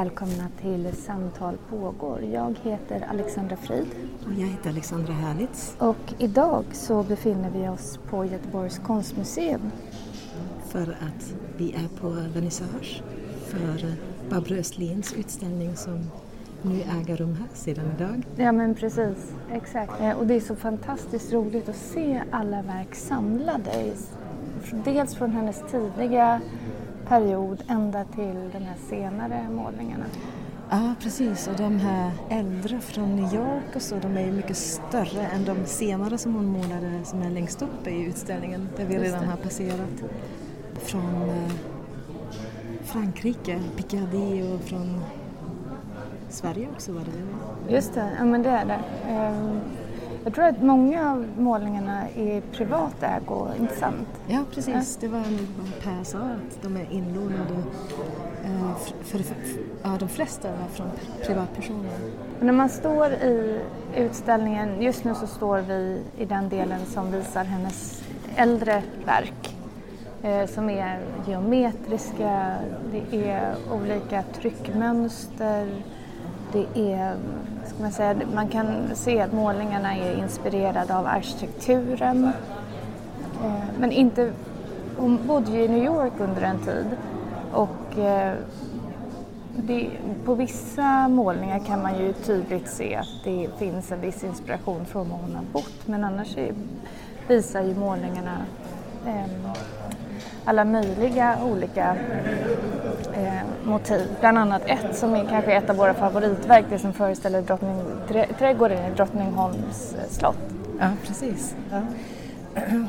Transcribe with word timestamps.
Välkomna 0.00 0.48
till 0.60 0.96
Samtal 0.96 1.56
pågår. 1.70 2.22
Jag 2.32 2.54
heter 2.62 3.06
Alexandra 3.10 3.56
Frid. 3.56 3.86
Och 4.26 4.32
jag 4.32 4.46
heter 4.46 4.70
Alexandra 4.70 5.12
Härlitz. 5.12 5.76
Och 5.78 6.14
idag 6.18 6.64
så 6.72 7.02
befinner 7.02 7.50
vi 7.50 7.68
oss 7.68 7.98
på 8.10 8.24
Göteborgs 8.24 8.78
konstmuseum. 8.78 9.60
För 10.66 10.82
att 10.82 11.34
vi 11.56 11.72
är 11.72 12.00
på 12.00 12.08
vernissage 12.08 13.02
för 13.46 13.94
Barbro 14.30 14.54
Östlins 14.54 15.12
utställning 15.12 15.76
som 15.76 16.10
nu 16.62 16.82
äger 17.00 17.16
rum 17.16 17.34
här 17.34 17.48
sedan 17.54 17.84
idag. 17.98 18.22
Ja 18.36 18.52
men 18.52 18.74
precis, 18.74 19.32
exakt. 19.52 20.00
Eh, 20.00 20.18
och 20.18 20.26
det 20.26 20.34
är 20.34 20.40
så 20.40 20.56
fantastiskt 20.56 21.32
roligt 21.32 21.68
att 21.68 21.76
se 21.76 22.22
alla 22.30 22.62
verk 22.62 22.94
samlade. 22.94 23.92
Dels 24.84 25.14
från 25.14 25.32
hennes 25.32 25.62
tidiga 25.70 26.40
period 27.10 27.62
ända 27.68 28.04
till 28.04 28.50
de 28.52 28.58
här 28.58 28.76
senare 28.88 29.46
målningarna. 29.50 30.04
Ja 30.70 30.94
precis 31.00 31.48
och 31.48 31.56
de 31.56 31.78
här 31.78 32.12
äldre 32.28 32.80
från 32.80 33.16
New 33.16 33.34
York 33.34 33.76
och 33.76 33.82
så 33.82 33.96
de 33.98 34.16
är 34.16 34.26
ju 34.26 34.32
mycket 34.32 34.56
större 34.56 35.26
än 35.26 35.44
de 35.44 35.66
senare 35.66 36.18
som 36.18 36.34
hon 36.34 36.46
målade 36.46 37.04
som 37.04 37.22
är 37.22 37.30
längst 37.30 37.62
upp 37.62 37.86
i 37.86 38.04
utställningen 38.04 38.68
där 38.76 38.84
vi 38.84 38.98
redan 38.98 39.24
har 39.24 39.36
passerat. 39.36 40.02
Från 40.74 41.28
eh, 41.28 41.50
Frankrike, 42.82 43.60
Picardie 43.76 44.54
och 44.54 44.60
från 44.60 45.00
Sverige 46.28 46.68
också 46.72 46.92
var 46.92 47.00
det 47.00 47.74
Just 47.74 47.94
det, 47.94 48.10
ja 48.18 48.24
men 48.24 48.42
det 48.42 48.50
är 48.50 48.64
det. 48.64 48.80
Jag 50.24 50.34
tror 50.34 50.44
att 50.44 50.62
många 50.62 51.10
av 51.10 51.26
målningarna 51.38 52.08
är 52.08 52.36
i 52.36 52.40
privat 52.52 53.02
ägo, 53.02 53.48
inte 53.58 53.76
sant? 53.76 54.08
Ja, 54.26 54.38
precis. 54.54 54.96
Det 54.96 55.08
var 55.08 55.18
vad 55.58 55.82
Per 55.82 56.04
sa, 56.04 56.18
att 56.18 56.62
de 56.62 56.76
är 56.76 56.86
inlånade. 56.90 57.54
Eh, 58.44 58.76
för, 59.02 59.18
för, 59.18 59.36
ja, 59.82 59.96
de 59.98 60.08
flesta 60.08 60.48
var 60.48 60.68
från 60.72 60.90
privatpersoner. 61.26 61.90
Och 62.38 62.46
när 62.46 62.52
man 62.52 62.68
står 62.68 63.12
i 63.12 63.60
utställningen, 63.96 64.82
just 64.82 65.04
nu 65.04 65.14
så 65.14 65.26
står 65.26 65.58
vi 65.58 66.02
i 66.18 66.24
den 66.24 66.48
delen 66.48 66.86
som 66.86 67.12
visar 67.12 67.44
hennes 67.44 68.02
äldre 68.36 68.82
verk 69.06 69.56
eh, 70.22 70.46
som 70.46 70.70
är 70.70 71.00
geometriska, 71.26 72.54
det 72.92 73.30
är 73.30 73.54
olika 73.72 74.22
tryckmönster, 74.22 75.68
det 76.52 76.92
är 76.92 77.16
ska 77.66 77.82
man, 77.82 77.92
säga, 77.92 78.16
man 78.34 78.48
kan 78.48 78.66
se 78.94 79.20
att 79.20 79.32
målningarna 79.32 79.96
är 79.96 80.18
inspirerade 80.18 80.96
av 80.96 81.06
arkitekturen. 81.06 82.24
Eh, 83.44 83.64
men 83.78 83.92
inte, 83.92 84.32
hon 84.96 85.26
bodde 85.26 85.50
ju 85.50 85.62
i 85.62 85.68
New 85.68 85.84
York 85.84 86.12
under 86.18 86.42
en 86.42 86.58
tid 86.58 86.86
och 87.52 87.98
eh, 87.98 88.34
det, 89.56 89.90
på 90.24 90.34
vissa 90.34 91.08
målningar 91.08 91.58
kan 91.58 91.82
man 91.82 91.98
ju 91.98 92.12
tydligt 92.12 92.68
se 92.68 92.94
att 92.94 93.24
det 93.24 93.48
finns 93.58 93.92
en 93.92 94.00
viss 94.00 94.24
inspiration 94.24 94.86
från 94.86 95.10
var 95.10 95.16
hon 95.16 95.34
har 95.34 95.44
bott 95.52 95.86
men 95.86 96.04
annars 96.04 96.36
är, 96.36 96.54
visar 97.28 97.62
ju 97.62 97.74
målningarna 97.74 98.36
eh, 99.06 99.24
alla 100.44 100.64
möjliga 100.64 101.38
olika 101.44 101.96
motiv. 103.64 104.08
Bland 104.20 104.38
annat 104.38 104.62
ett 104.66 104.96
som 104.96 105.14
är 105.14 105.26
kanske 105.26 105.52
ett 105.52 105.70
av 105.70 105.76
våra 105.76 105.94
favoritverk, 105.94 106.64
det 106.70 106.78
som 106.78 106.92
föreställer 106.92 107.42
drottning, 107.42 107.82
trädgården 108.38 108.92
i 108.92 108.96
Drottningholms 108.96 109.94
eh, 109.94 110.10
slott. 110.10 110.38
Ja, 110.80 110.90
precis. 111.06 111.54
Ja. 111.70 111.82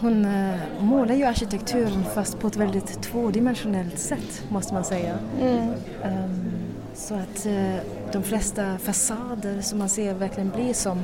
Hon 0.02 0.26
äh, 0.26 0.56
målar 0.80 1.16
ju 1.16 1.24
arkitekturen 1.24 2.04
fast 2.14 2.40
på 2.40 2.48
ett 2.48 2.56
väldigt 2.56 3.02
tvådimensionellt 3.04 4.00
sätt 4.00 4.44
måste 4.50 4.74
man 4.74 4.84
säga. 4.84 5.14
Mm. 5.42 5.70
Um, 6.04 6.52
så 6.94 7.14
att 7.16 7.46
uh, 7.46 7.76
de 8.12 8.24
flesta 8.24 8.78
fasader 8.78 9.62
som 9.62 9.80
man 9.80 9.90
ser 9.90 10.14
verkligen 10.14 10.50
blir 10.50 10.74
som 10.74 11.02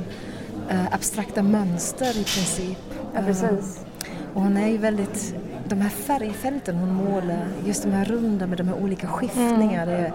abstrakta 0.90 1.42
mönster 1.42 2.10
i 2.10 2.24
princip. 2.24 2.78
Ja, 3.14 3.20
precis. 3.26 3.84
och 4.34 4.42
hon 4.42 4.56
är 4.56 4.68
ju 4.68 4.78
väldigt 4.78 5.34
de 5.68 5.80
här 5.80 5.88
färgfälten 5.88 6.76
hon 6.76 6.94
målar, 6.94 7.46
just 7.66 7.82
de 7.82 7.90
här 7.90 8.04
runda 8.04 8.46
med 8.46 8.58
de 8.58 8.68
här 8.68 8.82
olika 8.82 9.06
skiftningarna, 9.06 9.98
mm. 9.98 10.12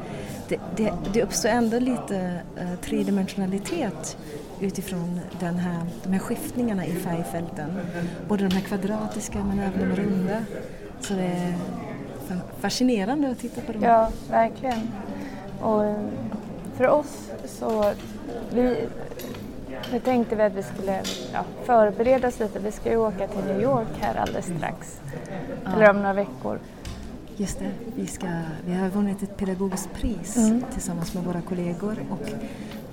det, 0.48 0.60
det, 0.76 0.94
det, 1.14 1.24
uppstår 1.24 1.50
ändå 1.50 1.80
lite 1.80 2.42
uh, 2.62 2.76
tredimensionalitet 2.82 4.18
utifrån 4.62 5.20
den 5.40 5.56
här, 5.56 5.86
de 6.04 6.14
här 6.14 6.20
skiftningarna 6.20 6.86
i 6.86 6.92
färgfälten. 6.92 7.80
Både 8.28 8.48
de 8.48 8.56
här 8.56 8.62
kvadratiska 8.62 9.44
men 9.44 9.60
även 9.60 9.90
de 9.90 9.96
runda. 9.96 10.46
Så 11.00 11.14
det 11.14 11.24
är 11.24 11.54
fascinerande 12.60 13.30
att 13.30 13.40
titta 13.40 13.62
på 13.62 13.74
dem. 13.74 13.84
Ja, 13.84 14.10
verkligen. 14.30 14.92
Och 15.62 15.96
för 16.78 16.88
oss 16.88 17.32
så, 17.46 17.94
vi, 18.54 18.76
nu 19.92 20.00
tänkte 20.00 20.36
vi 20.36 20.44
att 20.44 20.54
vi 20.54 20.64
skulle 20.64 21.02
ja, 21.34 21.44
förbereda 21.64 22.28
oss 22.28 22.40
lite. 22.40 22.60
Vi 22.60 22.72
ska 22.72 22.90
ju 22.90 22.98
åka 22.98 23.28
till 23.28 23.44
New 23.48 23.62
York 23.62 23.88
här 24.00 24.16
alldeles 24.16 24.46
strax. 24.58 25.02
Ja. 25.64 25.72
Eller 25.72 25.90
om 25.90 25.96
några 25.96 26.14
veckor. 26.14 26.60
Just 27.36 27.60
det, 27.60 27.72
vi, 27.96 28.08
ska, 28.08 28.28
vi 28.66 28.74
har 28.74 28.90
vunnit 28.90 29.24
ett 29.24 29.38
pedagogiskt 29.38 29.94
pris 29.94 30.38
mm. 30.38 30.64
tillsammans 30.74 31.14
med 31.14 31.24
våra 31.24 31.42
kollegor 31.42 31.96
och 32.10 32.30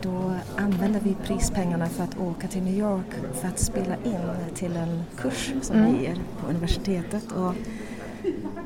då 0.03 0.33
använder 0.57 1.01
vi 1.01 1.17
prispengarna 1.25 1.87
för 1.87 2.05
att 2.05 2.19
åka 2.19 2.49
till 2.49 2.63
New 2.63 2.79
York 2.79 3.15
för 3.35 3.49
att 3.49 3.59
spela 3.59 3.97
in 4.05 4.55
till 4.55 4.77
en 4.77 5.03
kurs 5.17 5.53
som 5.63 5.77
mm. 5.77 5.93
vi 5.93 6.03
ger 6.03 6.19
på 6.41 6.51
universitetet. 6.51 7.33
Och 7.33 7.55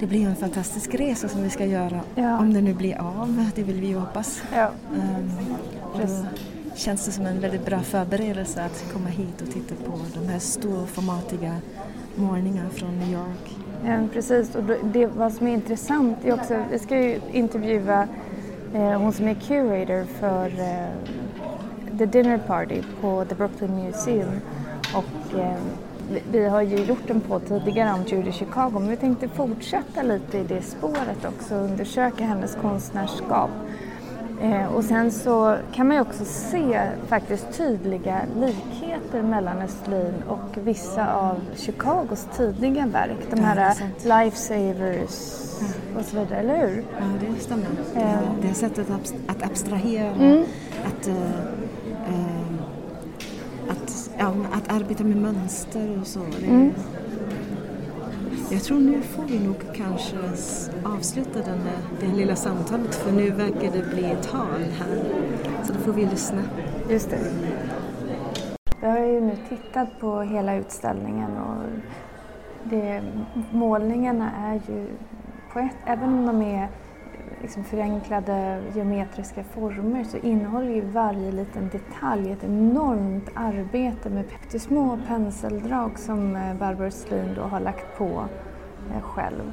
det 0.01 0.07
blir 0.07 0.27
en 0.27 0.37
fantastisk 0.37 0.95
resa 0.95 1.29
som 1.29 1.43
vi 1.43 1.51
ska 1.51 1.65
göra, 1.65 2.01
ja. 2.15 2.39
om 2.39 2.55
det 2.55 2.61
nu 2.61 2.75
blir 2.75 3.01
av, 3.01 3.51
det 3.55 3.63
vill 3.63 3.81
vi 3.81 3.87
ju 3.87 3.99
hoppas. 3.99 4.43
Ja. 4.55 4.71
Um, 4.97 5.31
känns 6.75 7.07
det 7.07 7.13
som 7.13 7.27
en 7.27 7.41
väldigt 7.41 7.67
bra 7.67 7.81
förberedelse 7.81 8.65
att 8.65 8.93
komma 8.93 9.09
hit 9.09 9.43
och 9.43 9.51
titta 9.51 9.75
på 9.75 9.99
de 10.15 10.29
här 10.29 10.39
storformatiga 10.39 11.57
målningarna 12.15 12.71
från 12.71 12.99
New 12.99 13.13
York. 13.13 13.57
Ja, 13.85 14.09
precis, 14.13 14.55
och 14.55 14.63
det, 14.85 15.07
vad 15.07 15.33
som 15.33 15.47
är 15.47 15.53
intressant 15.53 16.25
är 16.25 16.35
också, 16.35 16.65
vi 16.71 16.79
ska 16.79 17.01
ju 17.01 17.21
intervjua 17.33 18.09
eh, 18.75 19.01
hon 19.01 19.13
som 19.13 19.29
är 19.29 19.35
curator 19.35 20.05
för 20.05 20.47
eh, 20.47 21.99
The 21.99 22.07
Dinner 22.07 22.39
Party 22.39 22.83
på 23.01 23.25
The 23.25 23.35
Brooklyn 23.35 23.85
Museum 23.85 24.41
och 24.95 25.39
eh, 25.39 25.57
vi 26.31 26.45
har 26.45 26.63
ju 26.63 26.77
gjort 26.77 27.11
en 27.11 27.21
podd 27.21 27.47
tidigare 27.49 27.93
om 27.93 28.03
Judy 28.07 28.33
Chicago 28.33 28.71
men 28.73 28.89
vi 28.89 28.97
tänkte 28.97 29.29
fortsätta 29.29 30.03
lite 30.03 30.39
i 30.39 30.45
det 30.45 30.63
spåret 30.63 31.25
också 31.25 31.55
och 31.55 31.65
undersöka 31.65 32.25
hennes 32.25 32.55
konstnärskap. 32.55 33.51
Eh, 34.41 34.75
och 34.75 34.85
sen 34.85 35.11
så 35.11 35.57
kan 35.75 35.89
man 35.89 35.97
ju 35.97 36.03
också 36.03 36.25
se 36.25 36.91
faktiskt 37.07 37.47
tydliga 37.57 38.21
likheter 38.37 39.23
mellan 39.23 39.59
Östlin 39.63 40.15
och 40.29 40.67
vissa 40.67 41.15
av 41.15 41.41
Chicagos 41.57 42.29
tidiga 42.37 42.87
verk. 42.87 43.19
De 43.31 43.41
här 43.41 43.75
ja, 44.05 44.25
Lifesavers 44.25 45.41
mm. 45.61 45.97
och 45.99 46.05
så 46.05 46.19
vidare, 46.19 46.39
eller 46.39 46.67
hur? 46.67 46.85
Ja, 46.99 47.05
det 47.21 47.41
stämmer. 47.41 47.67
Eh. 47.97 48.19
Det 48.43 48.55
sättet 48.55 48.87
att 49.27 49.43
abstrahera, 49.43 50.11
mm. 50.11 50.45
att, 50.85 51.09
uh, 51.09 51.15
uh, 51.15 52.55
att, 53.69 54.11
ja, 54.19 54.35
att 54.53 54.73
arbeta 54.73 55.05
med 55.05 55.17
mönster 55.17 55.99
och 56.01 56.07
så. 56.07 56.21
Mm. 56.49 56.73
Jag 58.51 58.63
tror 58.63 58.81
nu 58.81 59.03
får 59.03 59.23
vi 59.23 59.47
nog 59.47 59.57
kanske 59.75 60.17
avsluta 60.85 61.39
den 61.39 61.59
här, 61.59 61.79
det 62.01 62.07
här 62.07 62.17
lilla 62.17 62.37
samtalet 62.37 62.95
för 62.95 63.13
nu 63.13 63.31
verkar 63.31 63.73
det 63.73 63.95
bli 63.95 64.17
tal 64.23 64.61
här. 64.61 65.05
Så 65.63 65.73
då 65.73 65.79
får 65.79 65.93
vi 65.93 66.07
lyssna. 66.07 66.43
Just 66.91 67.11
det. 67.11 67.19
Jag 68.81 68.91
har 68.91 68.99
ju 68.99 69.21
nu 69.21 69.37
tittat 69.49 69.89
på 70.01 70.21
hela 70.21 70.55
utställningen 70.55 71.31
och 71.37 71.65
det, 72.65 73.03
målningarna 73.53 74.31
är 74.31 74.55
ju 74.55 74.89
på 75.53 75.59
ett, 75.59 75.77
även 75.87 76.09
om 76.09 76.27
de 76.27 76.43
är 76.43 76.69
liksom 77.45 77.65
förenklade 77.65 78.63
geometriska 78.75 79.45
former 79.45 80.05
så 80.05 80.17
innehåller 80.17 80.75
ju 80.75 80.81
varje 80.81 81.33
liten 81.33 81.69
detalj 81.73 82.33
ett 82.33 82.45
enormt 82.45 83.29
arbete 83.35 84.11
med 84.11 84.25
små 84.61 84.99
penseldrag 85.07 85.99
som 85.99 86.37
eh, 86.37 86.55
Barbro 86.55 86.91
Slin 86.91 87.35
då 87.37 87.43
har 87.43 87.61
lagt 87.61 87.99
på 87.99 88.29
eh, 88.95 89.03
själv. 89.03 89.53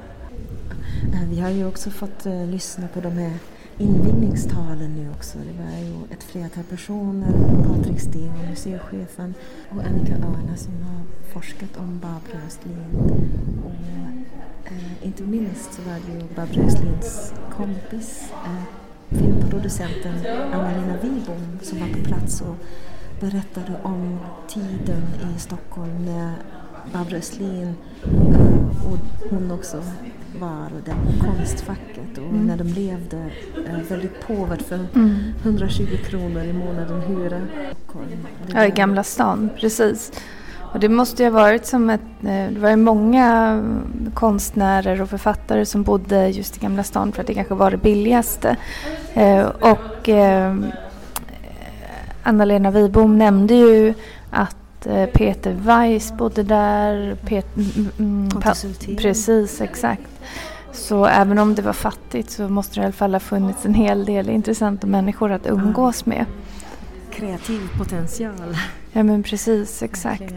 Eh, 1.13 1.29
vi 1.29 1.39
har 1.39 1.49
ju 1.49 1.67
också 1.67 1.89
fått 1.89 2.25
lyssna 2.25 2.87
på 2.87 3.01
de 3.01 3.09
här 3.09 3.33
invigningstalen 3.77 4.95
nu 4.95 5.09
också. 5.17 5.37
Det 5.37 5.63
var 5.63 5.79
ju 5.79 6.13
ett 6.13 6.23
flertal 6.23 6.63
personer, 6.63 7.33
Patrik 7.67 7.99
Sten, 7.99 8.49
museichefen 8.49 9.33
och 9.69 9.83
Annika 9.83 10.13
Örna 10.13 10.55
som 10.55 10.73
har 10.73 11.31
forskat 11.33 11.77
om 11.77 11.99
Barbro 11.99 12.47
Östlin. 12.47 12.85
Och 13.65 13.71
eh, 14.65 15.07
inte 15.07 15.23
minst 15.23 15.73
så 15.73 15.81
var 15.81 15.93
det 15.93 16.13
ju 16.13 16.27
Barbro 16.35 16.61
Östlins 16.67 17.33
kompis, 17.57 18.31
eh, 18.45 18.63
filmproducenten 19.17 20.13
Anna-Lena 20.53 20.97
Wibom 21.01 21.59
som 21.61 21.79
var 21.79 21.87
på 21.87 22.03
plats 22.03 22.41
och 22.41 22.55
berättade 23.19 23.79
om 23.83 24.19
tiden 24.47 25.03
i 25.35 25.39
Stockholm 25.39 26.05
när 26.05 26.33
Barbro 26.93 27.15
Östlin 27.17 27.75
eh, 28.03 28.91
och 28.91 29.29
hon 29.29 29.51
också 29.51 29.83
var 30.39 30.67
det 30.85 30.95
konstfacket 31.25 32.17
och 32.17 32.23
mm. 32.23 32.47
när 32.47 32.57
de 32.57 32.67
levde 32.67 33.31
eh, 33.67 33.81
väldigt 33.89 34.27
påvert 34.27 34.61
för 34.61 34.79
mm. 34.95 35.19
120 35.43 35.97
kronor 36.05 36.43
i 36.43 36.53
månaden 36.53 37.01
hyra. 37.01 37.41
Ja, 38.53 38.65
i 38.65 38.71
Gamla 38.71 39.03
stan, 39.03 39.49
precis. 39.59 40.11
Och 40.73 40.79
det 40.79 40.89
måste 40.89 41.23
ju 41.23 41.29
ha 41.29 41.39
varit 41.39 41.65
som 41.65 41.89
ett, 41.89 42.01
eh, 42.21 42.47
det 42.51 42.59
var 42.59 42.69
ju 42.69 42.75
många 42.75 43.61
konstnärer 44.13 45.01
och 45.01 45.09
författare 45.09 45.65
som 45.65 45.83
bodde 45.83 46.27
just 46.27 46.57
i 46.57 46.59
Gamla 46.59 46.83
stan 46.83 47.11
för 47.11 47.21
att 47.21 47.27
det 47.27 47.33
kanske 47.33 47.53
var 47.53 47.71
det 47.71 47.77
billigaste. 47.77 48.55
Och 49.59 50.09
Anna-Lena 52.23 52.71
Wibom 52.71 53.17
nämnde 53.17 53.53
ju 53.53 53.93
att 54.31 54.55
Eh, 54.85 55.05
Peter 55.05 55.53
Weiss 55.53 56.13
bodde 56.17 56.43
där. 56.43 57.15
Pet, 57.15 57.47
mm, 57.99 58.29
precis, 58.97 59.61
exakt. 59.61 60.09
Så 60.71 61.05
även 61.05 61.39
om 61.39 61.55
det 61.55 61.61
var 61.61 61.73
fattigt 61.73 62.29
så 62.29 62.49
måste 62.49 62.75
det 62.75 62.81
i 62.81 62.83
alla 62.83 62.93
fall 62.93 63.13
ha 63.13 63.19
funnits 63.19 63.65
en 63.65 63.73
hel 63.73 64.05
del 64.05 64.29
intressanta 64.29 64.87
människor 64.87 65.31
att 65.31 65.47
umgås 65.47 66.05
med. 66.05 66.25
Kreativ 67.11 67.77
potential. 67.77 68.55
Ja 68.91 69.03
men 69.03 69.23
precis, 69.23 69.83
exakt. 69.83 70.33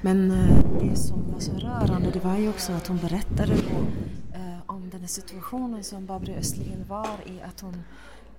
Men 0.00 0.30
eh, 0.30 0.56
det 0.80 0.96
som 0.96 1.32
var 1.32 1.40
så 1.40 1.52
rörande 1.52 2.10
det 2.10 2.18
var 2.18 2.36
ju 2.36 2.48
också 2.48 2.72
att 2.72 2.86
hon 2.86 2.98
berättade 2.98 3.54
då, 3.54 3.78
eh, 4.38 4.58
om 4.66 4.90
den 4.90 5.00
här 5.00 5.08
situationen 5.08 5.84
som 5.84 6.06
Barbro 6.06 6.32
Östlin 6.32 6.84
var 6.88 7.16
i. 7.26 7.42
Att 7.42 7.60
hon 7.60 7.82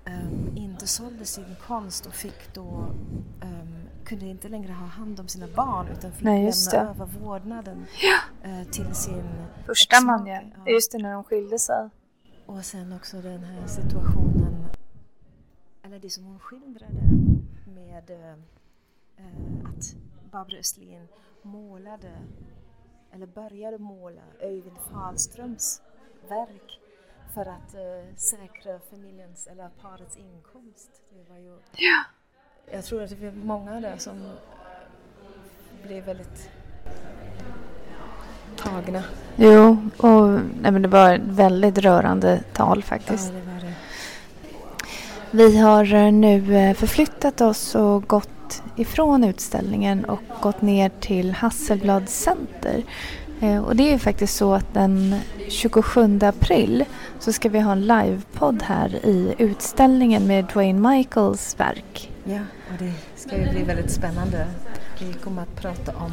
um, 0.06 0.58
inte 0.58 0.88
sålde 0.88 1.26
sin 1.26 1.56
konst 1.68 2.06
och 2.06 2.14
fick 2.14 2.54
då 2.54 2.86
um, 3.42 3.84
kunde 4.06 4.26
inte 4.26 4.48
längre 4.48 4.74
ha 4.74 4.86
hand 4.86 5.20
om 5.20 5.28
sina 5.28 5.48
barn 5.56 5.88
utan 5.88 6.12
fick 6.12 6.24
Nej, 6.24 6.52
lämna 6.74 6.90
över 6.90 7.06
vårdnaden 7.06 7.86
ja. 8.02 8.50
uh, 8.50 8.64
till 8.64 8.96
sin 8.96 9.24
Första 9.66 10.02
man 10.02 10.28
ja. 10.28 10.42
Just 10.68 10.92
det, 10.92 10.98
när 10.98 11.14
de 11.14 11.24
skilde 11.24 11.60
sig. 11.60 11.90
Och 12.46 12.66
sen 12.66 12.94
också 12.94 13.22
den 13.22 13.44
här 13.44 13.68
situationen, 13.68 14.63
det 16.04 16.10
som 16.10 16.24
hon 16.24 16.40
skildrade 16.40 17.02
med 17.66 18.10
uh, 18.10 18.34
att 19.70 19.96
Barbro 20.32 20.58
Östlin 20.58 21.08
målade, 21.42 22.12
eller 23.12 23.28
började 23.28 23.78
måla 23.78 24.22
Öyvind 24.40 24.78
Fahlströms 24.92 25.82
verk 26.30 26.80
för 27.34 27.42
att 27.42 27.76
uh, 27.76 28.16
säkra 28.16 28.80
familjens 28.90 29.48
eller 29.48 29.70
parets 29.82 30.18
inkomst. 30.18 31.02
Det 31.10 31.30
var 31.30 31.38
ju, 31.38 31.58
ja. 31.76 32.04
Jag 32.72 32.84
tror 32.86 33.04
att 33.04 33.10
det 33.10 33.16
var 33.16 33.32
många 33.32 33.80
där 33.80 33.98
som 33.98 34.32
blev 35.84 36.06
väldigt 36.06 36.50
tagna. 38.58 39.04
Jo, 39.36 39.90
och 39.98 40.28
nej, 40.62 40.72
men 40.72 40.82
det 40.82 40.88
var 40.88 41.14
ett 41.14 41.22
väldigt 41.22 41.78
rörande 41.78 42.44
tal 42.54 42.84
faktiskt. 42.84 43.34
Ja. 43.34 43.53
Vi 45.36 45.58
har 45.58 45.94
eh, 45.94 46.12
nu 46.12 46.56
eh, 46.56 46.74
förflyttat 46.74 47.42
oss 47.42 47.76
och 47.76 48.04
gått 48.04 48.64
ifrån 48.76 49.24
utställningen 49.24 50.06
och 50.06 50.22
gått 50.42 50.62
ner 50.62 50.92
till 51.00 51.32
Hasselblad 51.32 52.10
Center 52.10 52.84
eh, 53.42 53.58
och 53.58 53.76
det 53.76 53.94
är 53.94 53.98
faktiskt 53.98 54.36
så 54.36 54.54
att 54.54 54.74
den 54.74 55.16
27 55.50 56.20
april 56.22 56.86
så 57.20 57.34
ska 57.34 57.50
vi 57.50 57.60
ha 57.60 57.72
en 57.72 57.82
livepodd 57.82 58.64
här 58.64 59.06
i 59.06 59.36
utställningen 59.38 60.28
med 60.28 60.46
Dwayne 60.46 60.90
Michaels 60.90 61.60
verk. 61.60 62.12
Ja, 62.24 62.40
och 62.68 62.78
det 62.80 62.94
ska 63.16 63.38
ju 63.38 63.52
bli 63.52 63.64
väldigt 63.64 63.92
spännande. 63.92 64.48
Vi 65.08 65.14
kommer 65.14 65.42
att 65.42 65.62
prata 65.62 65.92
om 65.92 66.12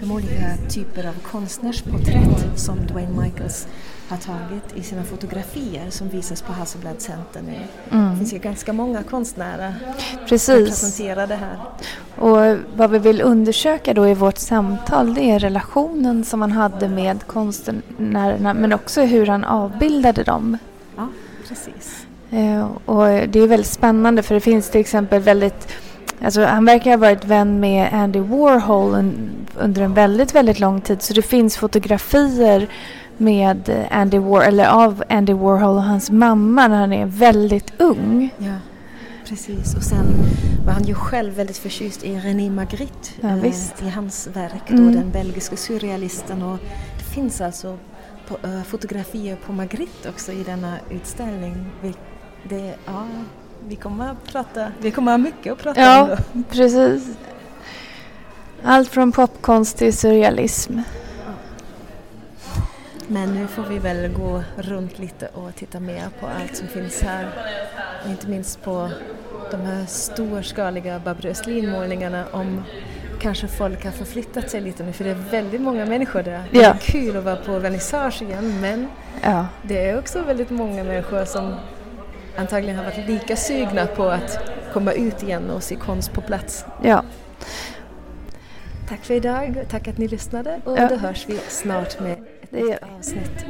de 0.00 0.12
olika 0.12 0.56
typer 0.68 1.08
av 1.08 1.12
konstnärsporträtt 1.22 2.58
som 2.58 2.86
Dwayne 2.86 3.22
Michaels 3.22 3.68
har 4.08 4.16
tagit 4.16 4.76
i 4.76 4.82
sina 4.82 5.04
fotografier 5.04 5.90
som 5.90 6.08
visas 6.08 6.42
på 6.42 6.52
Hasselblad 6.52 7.00
Center 7.00 7.42
nu. 7.42 7.58
Mm. 7.90 8.10
Det 8.10 8.16
finns 8.16 8.32
ju 8.32 8.38
ganska 8.38 8.72
många 8.72 9.02
konstnärer 9.02 9.74
Precis. 10.28 10.48
representerade 10.48 11.34
här. 11.34 11.56
Och 12.16 12.58
vad 12.76 12.90
vi 12.90 12.98
vill 12.98 13.22
undersöka 13.22 13.94
då 13.94 14.08
i 14.08 14.14
vårt 14.14 14.38
samtal 14.38 15.14
det 15.14 15.30
är 15.30 15.38
relationen 15.38 16.24
som 16.24 16.40
han 16.40 16.52
hade 16.52 16.88
med 16.88 17.26
konstnärerna 17.26 18.54
men 18.54 18.72
också 18.72 19.00
hur 19.00 19.26
han 19.26 19.44
avbildade 19.44 20.22
dem. 20.22 20.58
Ja, 20.96 21.08
precis. 21.48 22.06
Eh, 22.30 22.68
och 22.84 23.06
det 23.06 23.40
är 23.40 23.46
väldigt 23.46 23.70
spännande 23.70 24.22
för 24.22 24.34
det 24.34 24.40
finns 24.40 24.70
till 24.70 24.80
exempel 24.80 25.22
väldigt 25.22 25.68
Alltså, 26.24 26.44
han 26.44 26.64
verkar 26.64 26.90
ha 26.90 26.96
varit 26.96 27.24
vän 27.24 27.60
med 27.60 27.92
Andy 27.92 28.20
Warhol 28.20 29.12
under 29.58 29.82
en 29.82 29.94
väldigt, 29.94 30.34
väldigt 30.34 30.60
lång 30.60 30.80
tid. 30.80 31.02
Så 31.02 31.14
det 31.14 31.22
finns 31.22 31.56
fotografier 31.56 32.68
med 33.16 33.86
Andy 33.90 34.18
War 34.18 34.42
eller 34.42 34.66
av 34.66 35.04
Andy 35.08 35.32
Warhol 35.32 35.76
och 35.76 35.82
hans 35.82 36.10
mamma 36.10 36.68
när 36.68 36.76
han 36.76 36.92
är 36.92 37.06
väldigt 37.06 37.72
ung. 37.80 38.30
Ja, 38.38 38.54
precis. 39.28 39.74
Och 39.76 39.82
sen 39.82 40.06
var 40.66 40.72
han 40.72 40.84
ju 40.84 40.94
själv 40.94 41.34
väldigt 41.34 41.58
förtjust 41.58 42.04
i 42.04 42.18
René 42.18 42.50
Magritte 42.50 43.08
ja, 43.20 43.28
eh, 43.28 43.86
i 43.86 43.90
hans 43.90 44.28
verk, 44.32 44.70
mm. 44.70 44.86
då 44.86 44.98
den 44.98 45.10
belgiska 45.10 45.56
surrealisten. 45.56 46.42
Och 46.42 46.58
det 46.98 47.04
finns 47.14 47.40
alltså 47.40 47.78
på, 48.28 48.48
uh, 48.48 48.62
fotografier 48.62 49.36
på 49.36 49.52
Magritte 49.52 50.08
också 50.08 50.32
i 50.32 50.42
denna 50.42 50.74
utställning. 50.90 51.66
Det, 52.48 52.74
ja, 52.86 53.06
vi 53.68 53.76
kommer 53.76 54.10
att 54.10 54.24
prata, 54.24 54.72
vi 54.80 54.90
kommer 54.90 55.12
att 55.12 55.20
ha 55.20 55.24
mycket 55.24 55.52
att 55.52 55.58
prata 55.58 55.80
ja, 55.80 56.02
om. 56.02 56.08
Ja, 56.10 56.16
precis. 56.50 57.16
Allt 58.62 58.88
från 58.88 59.12
popkonst 59.12 59.78
till 59.78 59.96
surrealism. 59.96 60.80
Men 63.06 63.34
nu 63.34 63.46
får 63.46 63.62
vi 63.62 63.78
väl 63.78 64.08
gå 64.08 64.42
runt 64.56 64.98
lite 64.98 65.28
och 65.34 65.54
titta 65.54 65.80
mer 65.80 66.08
på 66.20 66.26
allt 66.26 66.56
som 66.56 66.68
finns 66.68 67.02
här. 67.02 67.28
Och 68.04 68.10
inte 68.10 68.28
minst 68.28 68.62
på 68.62 68.90
de 69.50 69.56
här 69.56 69.86
storskaliga 69.86 70.98
Barbro 70.98 71.28
Östlin-målningarna 71.28 72.24
om 72.32 72.62
kanske 73.20 73.48
folk 73.48 73.84
har 73.84 73.92
förflyttat 73.92 74.50
sig 74.50 74.60
lite 74.60 74.84
nu 74.84 74.92
för 74.92 75.04
det 75.04 75.10
är 75.10 75.24
väldigt 75.30 75.60
många 75.60 75.86
människor 75.86 76.22
där. 76.22 76.42
Ja. 76.50 76.60
Det 76.60 76.64
är 76.64 76.76
kul 76.78 77.16
att 77.16 77.24
vara 77.24 77.36
på 77.36 77.58
vernissage 77.58 78.22
igen 78.22 78.60
men 78.60 78.88
ja. 79.22 79.46
det 79.62 79.90
är 79.90 79.98
också 79.98 80.22
väldigt 80.22 80.50
många 80.50 80.84
människor 80.84 81.24
som 81.24 81.54
antagligen 82.38 82.76
har 82.76 82.84
varit 82.84 83.08
lika 83.08 83.36
sugna 83.36 83.86
på 83.86 84.04
att 84.04 84.38
komma 84.72 84.92
ut 84.92 85.22
igen 85.22 85.50
och 85.50 85.62
se 85.62 85.76
konst 85.76 86.12
på 86.12 86.20
plats. 86.20 86.64
Ja. 86.82 87.04
Tack 88.88 89.04
för 89.04 89.14
idag, 89.14 89.64
tack 89.70 89.88
att 89.88 89.98
ni 89.98 90.08
lyssnade 90.08 90.60
och 90.64 90.78
ja. 90.78 90.88
då 90.88 90.96
hörs 90.96 91.26
vi 91.28 91.38
snart 91.48 92.00
med 92.00 92.24
ett 92.52 92.82
avsnitt. 92.98 93.46